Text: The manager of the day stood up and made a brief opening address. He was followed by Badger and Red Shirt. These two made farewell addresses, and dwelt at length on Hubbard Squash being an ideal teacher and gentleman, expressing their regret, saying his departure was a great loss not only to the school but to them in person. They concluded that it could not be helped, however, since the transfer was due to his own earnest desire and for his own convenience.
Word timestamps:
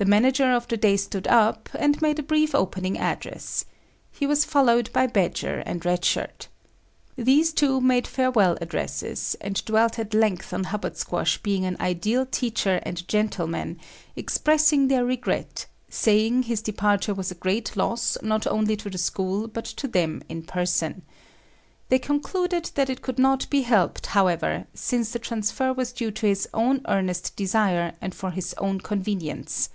The 0.00 0.04
manager 0.04 0.52
of 0.52 0.68
the 0.68 0.76
day 0.76 0.96
stood 0.96 1.26
up 1.26 1.70
and 1.74 2.00
made 2.00 2.20
a 2.20 2.22
brief 2.22 2.54
opening 2.54 2.96
address. 2.96 3.64
He 4.12 4.28
was 4.28 4.44
followed 4.44 4.90
by 4.92 5.08
Badger 5.08 5.58
and 5.66 5.84
Red 5.84 6.04
Shirt. 6.04 6.46
These 7.16 7.52
two 7.52 7.80
made 7.80 8.06
farewell 8.06 8.56
addresses, 8.60 9.34
and 9.40 9.56
dwelt 9.64 9.98
at 9.98 10.14
length 10.14 10.52
on 10.52 10.62
Hubbard 10.70 10.96
Squash 10.96 11.38
being 11.42 11.64
an 11.64 11.76
ideal 11.80 12.26
teacher 12.26 12.78
and 12.84 13.08
gentleman, 13.08 13.80
expressing 14.14 14.86
their 14.86 15.04
regret, 15.04 15.66
saying 15.88 16.44
his 16.44 16.62
departure 16.62 17.12
was 17.12 17.32
a 17.32 17.34
great 17.34 17.74
loss 17.76 18.16
not 18.22 18.46
only 18.46 18.76
to 18.76 18.88
the 18.88 18.98
school 18.98 19.48
but 19.48 19.64
to 19.64 19.88
them 19.88 20.22
in 20.28 20.44
person. 20.44 21.02
They 21.88 21.98
concluded 21.98 22.70
that 22.76 22.88
it 22.88 23.02
could 23.02 23.18
not 23.18 23.50
be 23.50 23.62
helped, 23.62 24.06
however, 24.06 24.68
since 24.74 25.10
the 25.10 25.18
transfer 25.18 25.72
was 25.72 25.90
due 25.90 26.12
to 26.12 26.26
his 26.28 26.48
own 26.54 26.82
earnest 26.86 27.34
desire 27.34 27.94
and 28.00 28.14
for 28.14 28.30
his 28.30 28.54
own 28.58 28.78
convenience. 28.80 29.70